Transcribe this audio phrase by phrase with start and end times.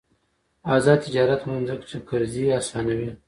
[0.75, 3.09] آزاد تجارت مهم دی ځکه چې قرضې اسانوي.